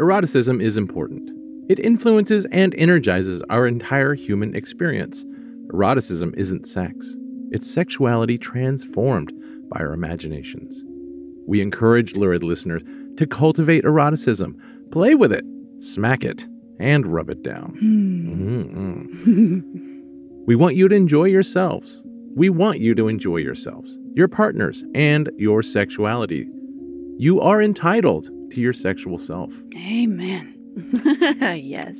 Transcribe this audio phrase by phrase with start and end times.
[0.00, 1.32] Eroticism is important.
[1.68, 5.26] It influences and energizes our entire human experience.
[5.72, 7.16] Eroticism isn't sex,
[7.50, 9.32] it's sexuality transformed
[9.68, 10.84] by our imaginations.
[11.48, 12.82] We encourage lurid listeners
[13.16, 14.56] to cultivate eroticism,
[14.92, 15.44] play with it,
[15.80, 16.46] smack it,
[16.78, 17.76] and rub it down.
[17.82, 19.08] Mm-mm.
[19.26, 20.44] Mm-hmm.
[20.46, 22.04] we want you to enjoy yourselves.
[22.36, 26.46] We want you to enjoy yourselves, your partners, and your sexuality.
[27.16, 29.52] You are entitled to your sexual self.
[29.74, 30.54] Amen.
[31.40, 31.98] yes.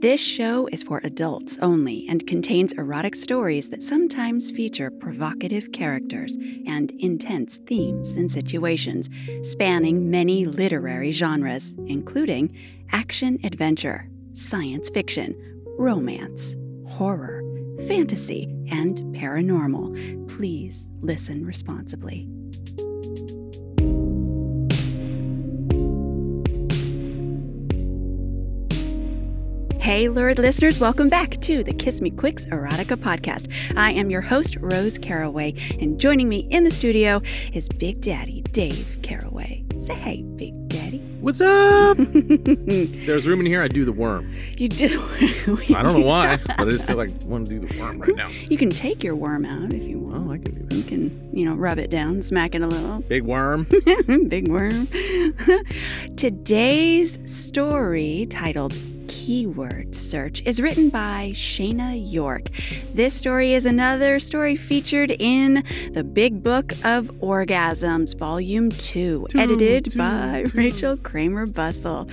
[0.00, 6.36] This show is for adults only and contains erotic stories that sometimes feature provocative characters
[6.66, 9.08] and intense themes and situations,
[9.42, 12.54] spanning many literary genres, including
[12.92, 15.34] action adventure, science fiction,
[15.78, 16.54] romance,
[16.86, 17.42] horror,
[17.88, 20.28] fantasy, and paranormal.
[20.28, 22.28] Please listen responsibly.
[29.86, 33.46] Hey, lurid listeners, welcome back to the Kiss Me Quicks Erotica podcast.
[33.76, 38.42] I am your host, Rose Caraway, and joining me in the studio is Big Daddy
[38.50, 39.64] Dayv Caraway.
[39.78, 40.98] Say hey, Big Daddy.
[41.20, 41.96] What's up?
[42.00, 43.62] There's room in here.
[43.62, 44.34] I do the worm.
[44.56, 45.00] You do.
[45.72, 48.00] I don't know why, but I just feel like I want to do the worm
[48.00, 48.28] right now.
[48.28, 50.28] You can take your worm out if you want.
[50.28, 50.74] Oh, I can do that.
[50.74, 53.02] You can, you know, rub it down, smack it a little.
[53.02, 53.68] Big worm.
[54.26, 54.88] Big worm.
[56.16, 58.74] Today's story, titled
[59.08, 62.48] Keyword Search, is written by Shayna York.
[62.94, 65.62] This story is another story featured in
[65.92, 70.58] the Big Book of Orgasms, Volume 2, Two, edited two, by two.
[70.58, 72.08] Rachel Kramer Bussel.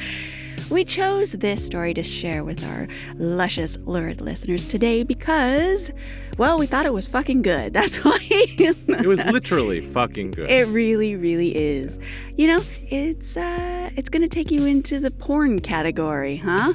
[0.70, 5.92] We chose this story to share with our luscious, lurid listeners today because,
[6.38, 7.74] well, we thought it was fucking good.
[7.74, 8.18] That's why.
[8.30, 10.50] It was literally fucking good.
[10.50, 12.00] It really, really is.
[12.38, 16.74] You know, it's uh it's gonna take you into the porn category, huh?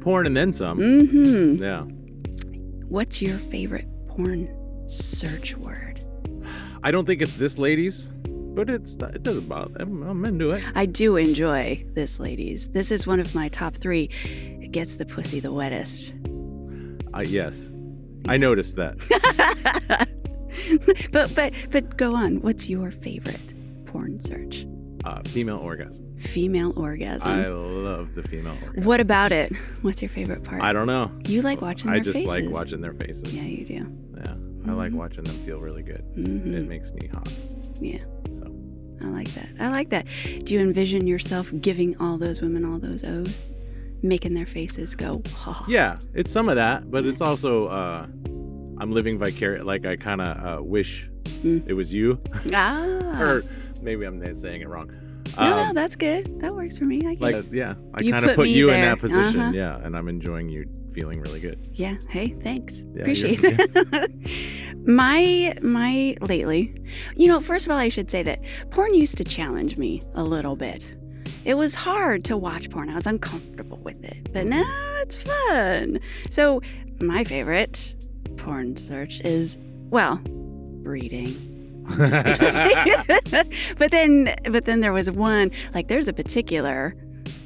[0.00, 0.78] Porn and then some.
[0.78, 1.62] Mm-hmm.
[1.62, 1.82] Yeah.
[2.88, 4.48] What's your favorite porn
[4.88, 6.02] search word?
[6.82, 8.10] I don't think it's this lady's,
[8.54, 9.74] but it's it doesn't bother.
[9.80, 10.64] I'm, I'm into it.
[10.74, 12.68] I do enjoy this, ladies.
[12.70, 14.10] This is one of my top three.
[14.24, 16.14] It gets the pussy the wettest.
[17.14, 17.72] Uh, yes,
[18.28, 18.98] I noticed that.
[21.12, 22.40] but but but go on.
[22.40, 23.40] What's your favorite
[23.86, 24.66] porn search?
[25.04, 26.04] Uh, female orgasm.
[26.18, 27.26] Female orgasm.
[27.26, 28.84] I love the female orgasm.
[28.84, 29.50] what about it?
[29.80, 30.60] What's your favorite part?
[30.62, 31.10] I don't know.
[31.26, 33.34] you like watching their I just like watching their faces.
[33.34, 33.96] Yeah, you do.
[34.18, 34.34] Yeah.
[34.68, 34.96] I like Mhm.
[34.96, 36.02] watching them feel really good.
[36.14, 37.32] hmm It makes me hot.
[37.80, 37.98] Yeah.
[39.02, 39.48] I like that.
[39.58, 40.06] I like that.
[40.44, 43.40] Do you envision yourself giving all those women all those O's?
[44.02, 45.62] Making their faces go, ha.
[45.68, 48.06] yeah, it's some of that, but it's also uh,
[48.78, 49.62] I'm living vicarious.
[49.64, 51.06] Like I kind of uh, wish
[51.42, 51.66] Mm.
[51.68, 52.20] it was you,
[52.54, 52.88] Ah.
[53.20, 53.42] or
[53.82, 54.90] maybe I'm saying it wrong.
[55.38, 56.40] no, no, Um, that's good.
[56.40, 57.06] That works for me.
[57.06, 57.46] I like it.
[57.52, 59.40] yeah, I kind of put put you in that position.
[59.40, 59.52] Uh-huh.
[59.54, 61.58] Yeah, and I'm enjoying you feeling really good.
[61.74, 61.96] Yeah.
[62.08, 62.84] Hey, thanks.
[62.94, 64.06] Yeah, Appreciate you're-
[64.86, 66.74] my my lately,
[67.16, 68.40] you know, first of all, I should say that
[68.70, 70.96] porn used to challenge me a little bit.
[71.44, 72.90] It was hard to watch porn.
[72.90, 74.64] I was uncomfortable with it, but now
[75.02, 75.98] it's fun.
[76.30, 76.60] So
[77.00, 77.94] my favorite
[78.36, 79.58] porn search is
[79.90, 80.16] well,
[80.82, 81.46] breeding.
[83.78, 86.94] but then but then there was one like there's a particular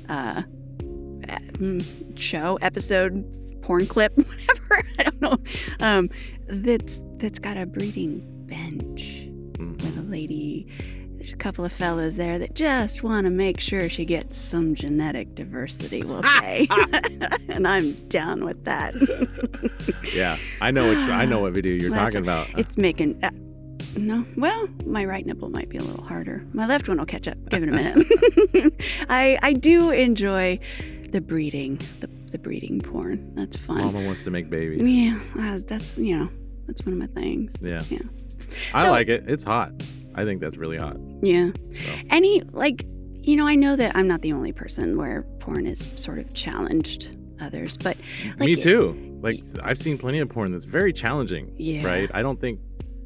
[0.08, 0.42] uh
[2.16, 3.24] show episode
[3.62, 5.36] porn clip whatever i don't know
[5.80, 6.08] um
[6.48, 9.20] that's that's got a breeding bench
[9.54, 9.80] Mm.
[9.82, 10.66] with a lady
[11.16, 14.74] there's a couple of fellas there that just want to make sure she gets some
[14.74, 16.66] genetic diversity we'll say.
[17.48, 18.94] And i'm down with that.
[20.12, 22.48] Yeah, I know what I know what video you're Well, talking about.
[22.58, 23.30] it's making uh,
[23.96, 26.44] no well my right nipple might be a little harder.
[26.52, 27.38] My left one will catch up.
[27.50, 28.74] Give it a minute.
[29.08, 30.58] I i do enjoy
[31.14, 34.82] the breeding the, the breeding porn that's fun Mama wants to make babies.
[34.82, 36.28] yeah uh, that's you know
[36.66, 37.80] that's one of my things Yeah.
[37.88, 37.98] Yeah.
[38.74, 39.24] I So- like it.
[39.28, 39.70] It's hot.
[40.16, 40.96] I think that's really hot.
[41.22, 41.92] yeah So.
[42.10, 42.84] any like
[43.22, 46.34] you know i know that i'm not the only person where porn is sort of
[46.34, 47.96] challenged others but
[48.38, 49.18] like Me too.
[49.22, 51.54] Like I've seen plenty of porn that's very challenging.
[51.56, 51.86] Yeah.
[51.86, 52.10] Right.
[52.12, 52.60] I don't think,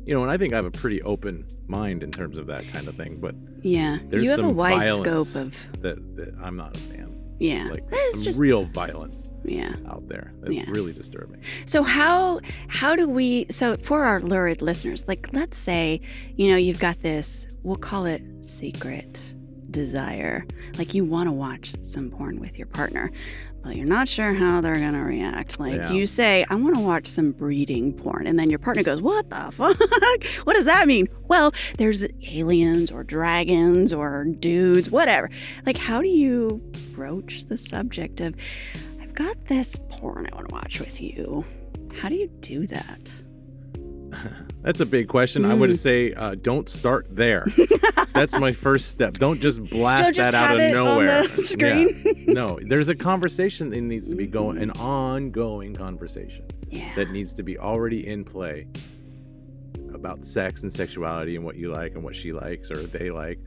[0.05, 2.65] you know, and I think I have a pretty open mind in terms of that
[2.73, 3.19] kind of thing.
[3.21, 7.08] But yeah there's you have a wide scope of that, that I'm not a fan.
[7.39, 10.33] Yeah Like eh, it's some just real violence yeah out there.
[10.41, 10.65] That's Yeah.
[10.69, 11.41] really disturbing.
[11.65, 16.01] So how how do we so for our lurid listeners, like let's say,
[16.37, 19.35] you know, you've got this, we'll call it secret
[19.71, 20.47] desire.
[20.79, 23.11] Like you want to watch some porn with your partner,
[23.63, 25.59] but you're not sure how they're going to react.
[25.61, 25.93] Like Yeah.
[25.93, 28.27] you say, I want to watch some breeding porn.
[28.27, 29.77] And then your partner goes, What the fuck?
[30.47, 31.09] what does that mean?
[31.29, 35.29] Well, there's aliens or dragons or dudes, whatever.
[35.67, 36.63] Like, how do you
[36.93, 38.35] broach the subject of,
[39.01, 41.45] I've got this porn I want to watch with you?
[42.01, 43.23] How do you do that?
[44.63, 45.45] That's a big question.
[45.45, 45.77] I would Mm.
[45.79, 47.47] say uh, don't start there.
[48.15, 49.15] That's my first step.
[49.15, 51.25] Don't just blast Don't just that out of nowhere.
[51.29, 52.03] screen.
[52.05, 52.13] Yeah.
[52.27, 56.93] No, there's a conversation that needs to be going, an ongoing conversation Yeah.
[56.97, 58.67] that needs to be already in play
[59.95, 63.39] about sex and sexuality and what you like and what she likes or they like.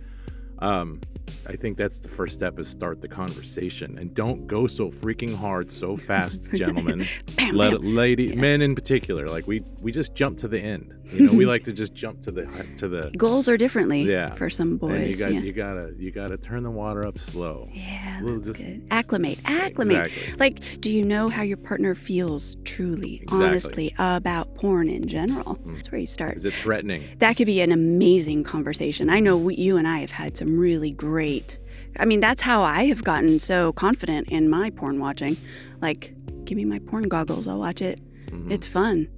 [0.59, 1.01] Um,
[1.47, 5.35] I think that's the first step is start the conversation and don't go so freaking
[5.35, 7.05] hard so fast, gentlemen.
[7.37, 7.95] Bam, Let bam.
[7.95, 8.35] lady Yeah.
[8.35, 10.95] men in particular like we we just jump to the end.
[11.11, 12.45] You know, we like to just jump to the
[12.77, 14.33] to the Goals are differently Yeah.
[14.35, 14.91] for some boys.
[14.95, 15.39] and you got yeah.
[15.41, 17.65] you gotta you gotta turn the water up slow.
[17.73, 18.87] yeah, that's just- good.
[18.91, 20.07] Acclimate, acclimate.
[20.07, 20.37] Exactly.
[20.39, 23.45] Like, do you know how your partner feels truly, Exactly.
[23.45, 25.55] honestly, about porn in general?
[25.55, 25.75] Mm.
[25.75, 26.37] That's where you start.
[26.37, 27.03] Is it threatening?
[27.19, 29.09] That could be an amazing conversation.
[29.09, 31.59] I know we, you and I have had some really great.
[31.99, 35.35] I mean, that's how I have gotten so confident in my porn watching.
[35.81, 36.13] Like,
[36.45, 37.99] give me my porn goggles, I'll watch it.
[38.29, 38.49] Mhm.
[38.51, 39.09] It's fun.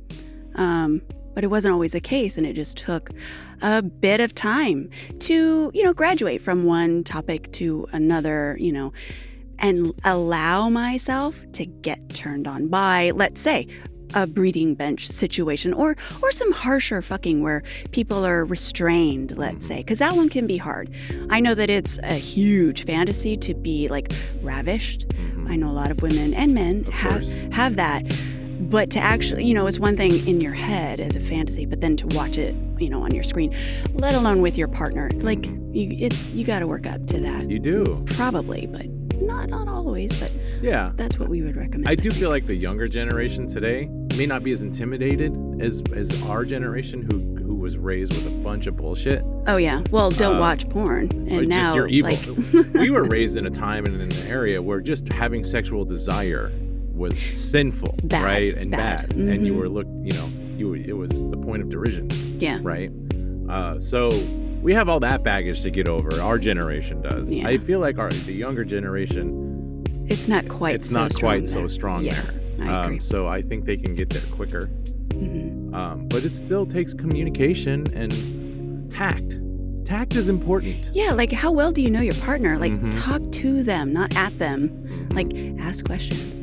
[0.55, 1.01] Um,
[1.33, 3.09] but it wasn't always the case, and it just took
[3.61, 4.89] a bit of time
[5.19, 8.91] to, you know, graduate from one topic to another, you know,
[9.59, 13.67] and allow myself to get turned on by, let's say,
[14.15, 19.77] a breeding bench situation or or some harsher fucking where people are restrained let's say
[19.77, 20.87] because that one can be hard
[21.31, 24.11] i know that it's a huge fantasy to be like
[24.43, 25.49] ravished Mhm.
[25.49, 27.31] I know a lot of women and men Of have course.
[27.53, 28.03] have that.
[28.69, 31.81] But to actually, you know, it's one thing in your head as a fantasy, but
[31.81, 33.55] then to watch it, you know, on your screen,
[33.93, 37.49] let alone with your partner, like you, it, you got to work up to that.
[37.49, 38.03] You do.
[38.11, 38.87] Probably, but
[39.21, 40.17] not not always.
[40.19, 40.31] But
[40.61, 40.91] Yeah.
[40.95, 41.87] that's what we would recommend.
[41.87, 43.85] I do feel like the younger generation today
[44.17, 48.37] may not be as intimidated as as our generation who who was raised with a
[48.43, 49.23] bunch of bullshit.
[49.47, 49.81] Oh yeah.
[49.91, 51.05] Well, don't Uh, watch porn.
[51.31, 52.11] Or And just now, you're evil.
[52.53, 55.85] like, we were raised in a time and in an area where just having sexual
[55.85, 56.51] desire
[56.93, 58.53] was sinful, Bad, right?
[58.53, 59.09] And bad.
[59.09, 59.17] bad.
[59.17, 59.57] And you Mhm.
[59.59, 62.09] were looked, you know, you it was the point of derision,
[62.39, 62.59] yeah.
[62.61, 62.91] right?
[63.49, 64.09] Uh, so
[64.61, 66.21] we have all that baggage to get over.
[66.21, 67.31] Our generation does.
[67.31, 67.47] Yeah.
[67.47, 70.75] I feel like our the younger generation, It's not quite.
[70.75, 71.67] it's so not strong quite so there.
[71.67, 72.33] strong Yeah, there.
[72.67, 72.95] I agree.
[72.97, 74.69] Um, so I think they can get there quicker.
[75.09, 75.73] Mhm.
[75.73, 79.39] Um, but it still takes communication and tact.
[79.85, 80.91] Tact is important.
[80.93, 82.57] Yeah, like how well do you know your partner?
[82.57, 83.03] Like Mhm.
[83.03, 84.69] talk to them, not at them.
[84.69, 86.41] Mhm, Like ask questions.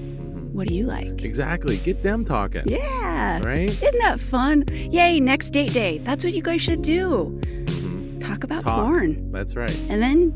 [0.52, 1.22] What do you like?
[1.24, 1.76] Exactly.
[1.78, 2.62] Get them talking.
[2.66, 3.40] Yeah.
[3.44, 3.70] Right?
[3.70, 4.64] Isn't that fun?
[4.70, 5.98] Yay, next date day.
[5.98, 7.26] That's what you guys should do.
[7.68, 8.84] hmm Talk about Talk.
[8.86, 9.30] porn.
[9.30, 9.74] That's right.
[9.88, 10.34] And then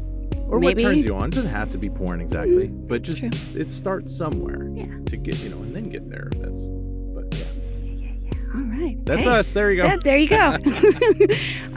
[0.49, 1.25] Or maybe what turns you on.
[1.29, 3.23] It doesn't have to be porn exactly, Mhm, but just
[3.57, 4.87] it starts somewhere Yeah.
[5.07, 6.29] to get you know, and then get there.
[6.39, 6.61] That's
[7.15, 7.45] but yeah,
[7.83, 8.55] yeah, yeah, yeah.
[8.55, 8.97] all right.
[9.05, 9.53] that's Hey, us.
[9.53, 9.97] There you go.
[10.05, 10.57] there you go.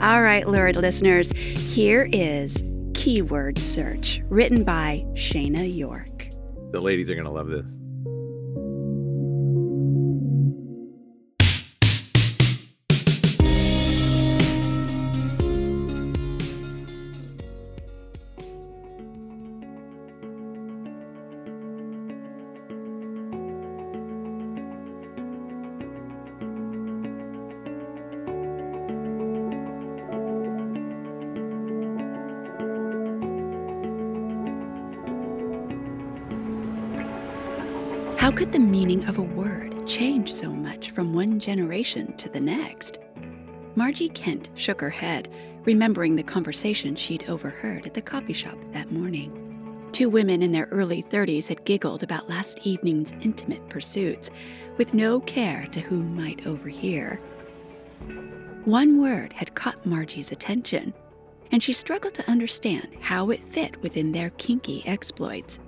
[0.00, 1.30] all right, lurid listeners.
[1.32, 2.62] Here is
[2.94, 6.28] Keyword Search, written by Shayna York.
[6.72, 7.78] the ladies are gonna love this.
[38.38, 43.00] Could the meaning of a word change so much from one generation to the next?
[43.74, 45.28] Margie Kent shook her head,
[45.64, 49.88] remembering the conversation she'd overheard at the coffee shop that morning.
[49.90, 54.30] Two women in their early 30s had giggled about last evening's intimate pursuits,
[54.76, 57.16] with no care to who might overhear.
[58.66, 60.94] One word had caught Margie's attention,
[61.50, 65.58] and she struggled to understand how it fit within their kinky exploits.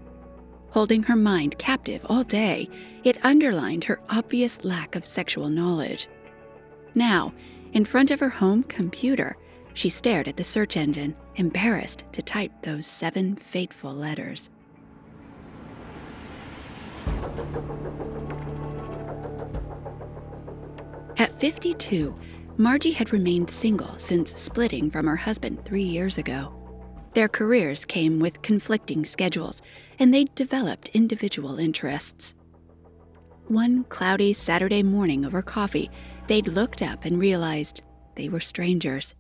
[0.73, 2.69] Holding her mind captive all day,
[3.03, 6.09] it underlined her obvious lack of sexual knowledge.
[6.95, 7.33] Now,
[7.73, 9.37] in front of her home computer,
[9.75, 14.51] she stared at the search engine, embarrassed to type those seven fateful letters.
[21.17, 22.17] At 52,
[22.59, 26.60] Margie had remained single since splitting from her husband three years ago.
[27.15, 29.63] Their careers came with conflicting schedules,
[29.99, 32.35] and they'd developed individual interests.
[33.49, 35.91] One cloudy Saturday morning over coffee,
[36.29, 37.83] they'd looked up and realized
[38.15, 39.17] they were strangers.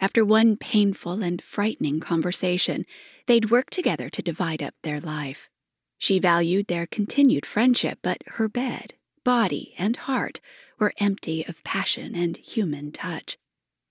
[0.00, 2.84] After one painful and frightening conversation,
[3.26, 5.48] they'd worked together to divide up their life.
[5.96, 10.40] She valued their continued friendship, but her bed, body, and heart
[10.78, 13.38] were empty of passion and human touch.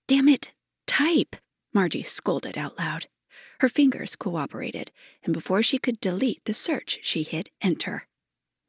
[0.06, 0.52] Damn it,
[0.94, 1.36] type,
[1.72, 3.06] Margie scolded out loud.
[3.60, 4.92] Her fingers cooperated,
[5.24, 8.06] and before she could delete the search, she hit enter.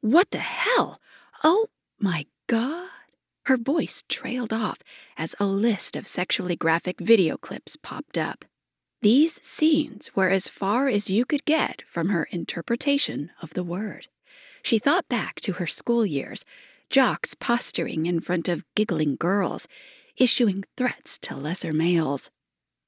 [0.00, 1.00] What the hell?
[1.44, 1.66] Oh
[2.00, 2.88] my god.
[3.44, 4.78] Her voice trailed off
[5.16, 8.44] as a list of sexually graphic video clips popped up.
[9.02, 14.08] These scenes were as far as you could get from her interpretation of the word.
[14.62, 16.44] She thought back to her school years,
[16.90, 19.68] jocks posturing in front of giggling girls,
[20.18, 22.30] issuing threats to lesser males.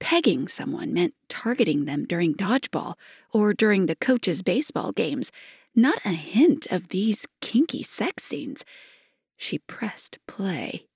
[0.01, 2.95] Pegging someone meant targeting them during dodgeball
[3.33, 5.33] or during the coach's baseball games,
[5.75, 8.65] not a hint of these kinky sex scenes.
[9.37, 10.87] She pressed play.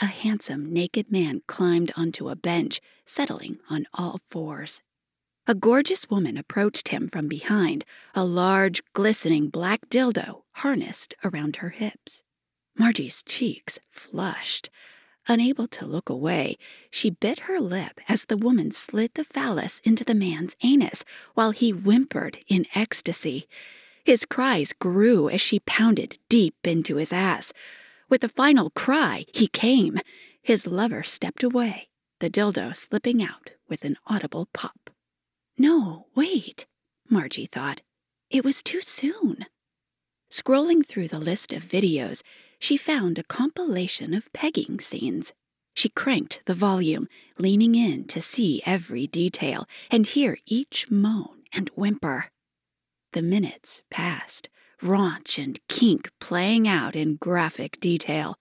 [0.00, 4.82] A handsome, naked man climbed onto a bench, settling on all fours.
[5.48, 11.70] A gorgeous woman approached him from behind, a large, glistening black dildo harnessed around her
[11.70, 12.22] hips.
[12.78, 14.70] Margie's cheeks flushed.
[15.30, 16.56] Unable to look away,
[16.90, 21.04] she bit her lip as the woman slid the phallus into the man's anus
[21.34, 23.46] while he whimpered in ecstasy.
[24.06, 27.52] His cries grew as she pounded deep into his ass.
[28.08, 30.00] With a final cry, he came.
[30.40, 31.88] His lover stepped away,
[32.20, 34.88] the dildo slipping out with an audible pop.
[35.58, 36.66] No, wait,
[37.10, 37.82] Margie thought.
[38.30, 39.44] It was too soon.
[40.30, 42.22] Scrolling through the list of videos,
[42.58, 45.32] she found a compilation of pegging scenes.
[45.74, 47.06] She cranked the volume,
[47.38, 52.30] leaning in to see every detail and hear each moan and whimper.
[53.12, 54.48] The minutes passed
[54.82, 58.36] raunch and kink playing out in graphic detail.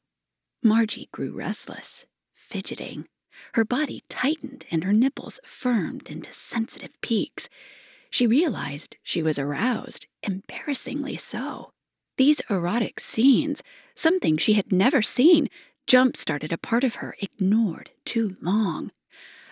[0.63, 3.07] Margie grew restless, fidgeting.
[3.53, 7.49] Her body tightened and her nipples firmed into sensitive peaks.
[8.09, 11.71] She realized she was aroused, embarrassingly so.
[12.17, 13.63] These erotic scenes,
[13.95, 15.49] something she had never seen,
[15.85, 18.91] jump started a part of her ignored too long.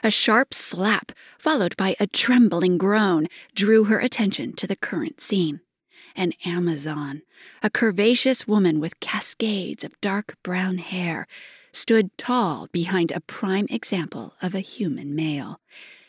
[0.04, 5.62] A sharp slap, followed by a trembling groan, drew her attention to the current scene
[6.16, 7.22] an Amazon,
[7.62, 11.28] a curvaceous woman with cascades of dark brown hair,
[11.74, 15.60] stood tall behind a prime example of a human male.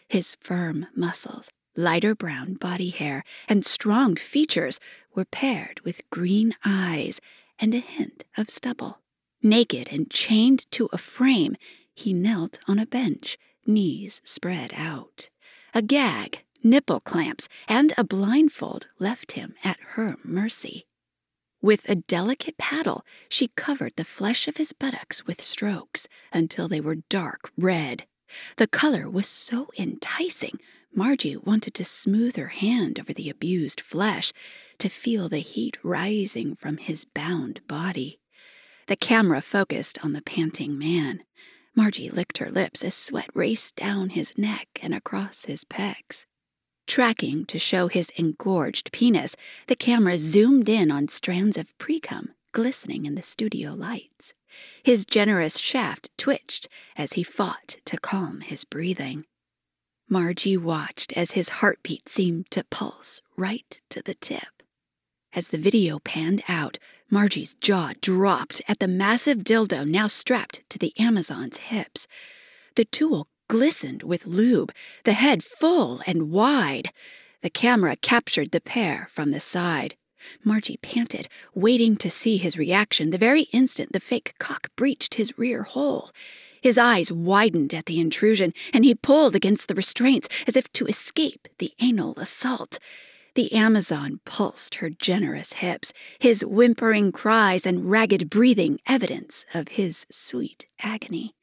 [0.08, 4.80] His firm muscles, lighter brown body hair, and strong features
[5.14, 7.20] were paired with green eyes
[7.58, 9.00] and a hint of stubble.
[9.42, 11.56] Naked and chained to a frame,
[11.94, 15.30] he knelt on a bench, knees spread out.
[15.74, 20.86] A gag nipple clamps, and a blindfold left him at her mercy.
[21.62, 26.80] With a delicate paddle, she covered the flesh of his buttocks with strokes until they
[26.80, 28.06] were dark red.
[28.56, 30.58] The color was so enticing,
[30.98, 34.32] Margie wanted to smooth her hand over the abused flesh
[34.78, 38.18] to feel the heat rising from his bound body.
[38.86, 41.22] The camera focused on the panting man.
[41.74, 46.24] Margie licked her lips as sweat raced down his neck and across his pecs.
[46.86, 49.36] Tracking to show his engorged penis,
[49.66, 54.32] the camera zoomed in on strands of precum glistening in the studio lights.
[54.82, 59.26] His generous shaft twitched as he fought to calm his breathing.
[60.08, 64.62] Margie watched as his heartbeat seemed to pulse right to the tip.
[65.32, 66.78] As the video panned out,
[67.10, 72.06] Margie's jaw dropped at the massive dildo now strapped to the Amazon's hips.
[72.76, 74.72] The tool glistened with lube,
[75.04, 76.92] the head full and wide.
[77.42, 79.96] The camera captured the pair from the side.
[80.44, 85.36] Margie panted, waiting to see his reaction the very instant the fake cock breached his
[85.36, 86.10] rear hole.
[86.66, 90.86] His eyes widened at the intrusion, and he pulled against the restraints as if to
[90.86, 92.80] escape the anal assault.
[93.36, 100.06] The Amazon pulsed her generous hips, his whimpering cries and ragged breathing evidence of his
[100.10, 101.36] sweet agony.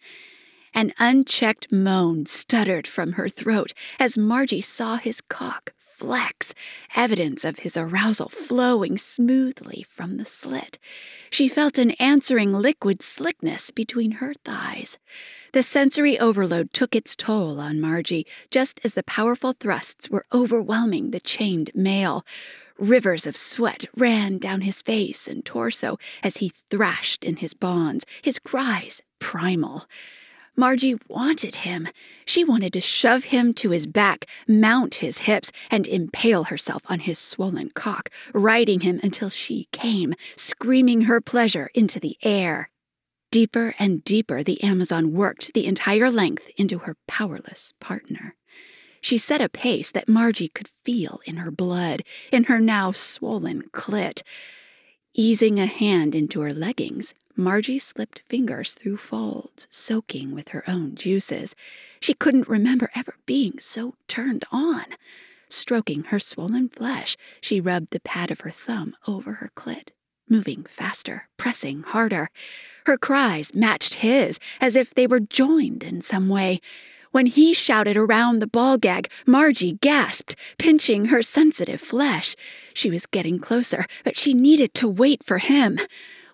[0.73, 5.72] An unchecked moan stuttered from her throat as Margie saw his cock
[6.03, 6.53] flex,
[6.97, 10.77] evidence of his arousal flowing smoothly from the slit.
[11.29, 14.97] She felt an answering liquid slickness between her thighs.
[15.53, 21.11] The sensory overload took its toll on Margie, just as the powerful thrusts were overwhelming
[21.11, 22.25] the chained male.
[22.77, 28.05] Rivers of sweat ran down his face and torso as he thrashed in his bonds,
[28.21, 29.85] his cries primal.
[30.55, 31.87] Margie wanted him.
[32.25, 36.99] She wanted to shove him to his back, mount his hips, and impale herself on
[36.99, 42.69] his swollen cock, riding him until she came, screaming her pleasure into the air.
[43.31, 48.35] Deeper and deeper, the Amazon worked the entire length into her powerless partner.
[49.01, 53.63] She set a pace that Margie could feel in her blood, in her now swollen
[53.73, 54.21] clit.
[55.15, 60.93] Easing a hand into her leggings, Margie slipped fingers through folds, soaking with her own
[60.93, 61.55] juices.
[61.99, 64.85] She couldn't remember ever being so turned on.
[65.49, 69.89] Stroking her swollen flesh, she rubbed the pad of her thumb over her clit,
[70.29, 72.29] moving faster, pressing harder.
[72.85, 76.61] Her cries matched his, as if they were joined in some way.
[77.11, 82.35] When he shouted around the ball gag, Margie gasped, pinching her sensitive flesh.
[82.73, 85.79] She was getting closer, but she needed to wait for him.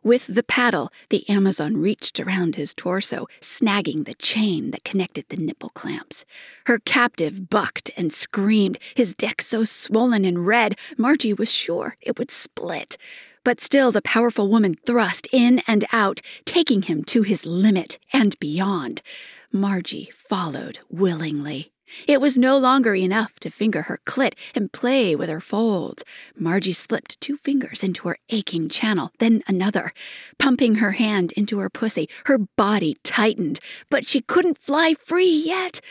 [0.09, 5.37] With the paddle, the Amazon reached around his torso, snagging the chain that connected the
[5.37, 6.25] nipple clamps.
[6.65, 12.17] Her captive bucked and screamed, his deck so swollen and red, Margie was sure it
[12.17, 12.97] would split.
[13.43, 18.35] But still, the powerful woman thrust in and out, taking him to his limit and
[18.39, 19.03] beyond.
[19.51, 21.71] Margie followed willingly.
[22.07, 26.03] It was no longer enough to finger her clit and play with her folds.
[26.37, 29.91] Margie slipped two fingers into her aching channel, then another.
[30.37, 35.81] Pumping her hand into her pussy, her body tightened, but she couldn't fly free yet.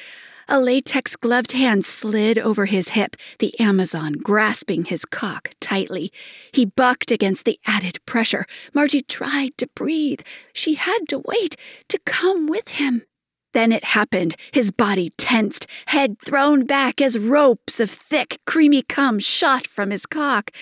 [0.51, 6.11] A latex gloved hand slid over his hip, the Amazon grasping his cock tightly.
[6.53, 8.47] He bucked against the added pressure.
[8.73, 10.23] Margie tried to breathe.
[10.55, 11.57] She had to wait
[11.89, 13.03] to come with him.
[13.59, 14.37] Then it happened.
[14.53, 20.07] His body tensed, head thrown back as ropes of thick, creamy cum shot from his
[20.07, 20.53] cock.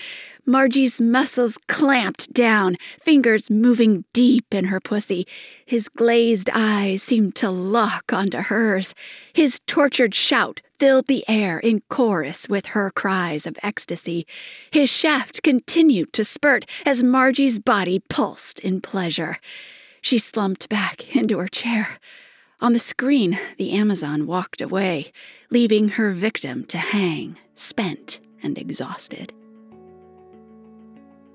[0.47, 5.27] Margie's muscles clamped down, fingers moving deep in her pussy.
[5.63, 8.95] His glazed eyes seemed to lock onto hers.
[9.31, 14.25] His tortured shout filled the air in chorus with her cries of ecstasy.
[14.71, 19.37] His shaft continued to spurt as Margie's body pulsed in pleasure.
[20.01, 21.99] She slumped back into her chair.
[22.59, 25.11] On the screen, the Amazon walked away,
[25.51, 29.31] leaving her victim to hang, spent and exhausted.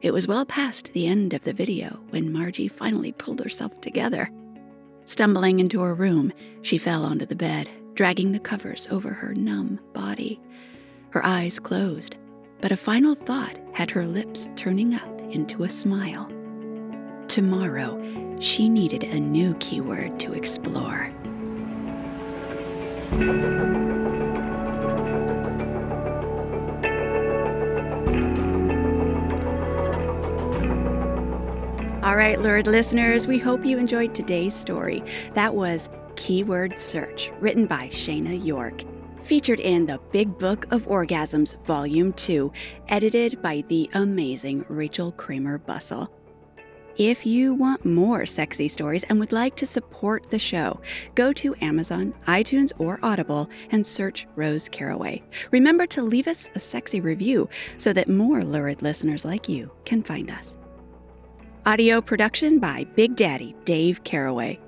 [0.01, 4.29] It was well past the end of the video when Margie finally pulled herself together.
[5.05, 9.79] Stumbling into her room, she fell onto the bed, dragging the covers over her numb
[9.93, 10.41] body.
[11.11, 12.17] Her eyes closed,
[12.61, 16.29] but a final thought had her lips turning up into a smile.
[17.33, 21.11] Tomorrow, she needed a new keyword to explore.
[32.03, 35.03] All right, lurid listeners, we hope you enjoyed today's story.
[35.33, 38.83] That was Keyword Search, written by Shayna York.
[39.23, 42.53] Featured in the Big Book of Orgasms, Volume 2,
[42.89, 46.11] edited by the amazing Rachel Kramer Bussel.
[46.99, 50.79] If you want more sexy stories and would like to support the show,
[51.15, 55.23] go to Amazon, iTunes, or Audible and search Rose Caraway.
[55.53, 60.03] Remember to leave us a sexy review so that more lurid listeners like you can
[60.03, 60.59] find us.
[61.65, 64.61] Audio production by Big Daddy Dayv Caraway.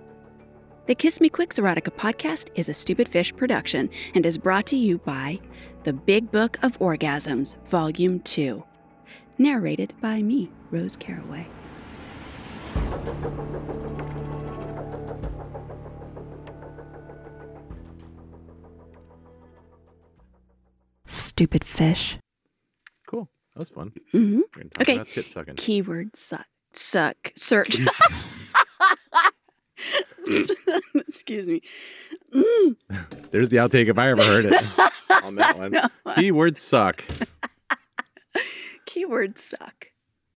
[0.87, 4.77] The Kiss Me Quicks Erotica podcast is a Stupid Fish production and is brought to
[4.77, 5.41] you by
[5.83, 8.65] The Big Book of Orgasms, Volume 2.
[9.37, 11.47] Narrated by me, Rose Caraway.
[21.07, 22.19] Stupid fish.
[23.07, 23.29] Cool.
[23.55, 23.93] That was fun.
[24.13, 24.95] hmm We're gonna talk Okay.
[24.95, 25.57] about tit sucking.
[25.57, 26.47] Keyword suck.
[26.73, 27.33] Suck.
[27.37, 27.79] Search.
[31.07, 31.61] Excuse me.
[32.35, 32.77] Mm.
[33.31, 34.55] There's the outtake if I ever heard it
[35.23, 35.73] on that one.
[35.73, 35.83] No.
[36.15, 37.05] Keyword suck.
[38.87, 39.89] Keyword suck.